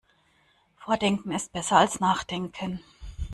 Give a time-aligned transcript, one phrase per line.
[0.77, 2.79] Vordenken ist besser als Nachdenken.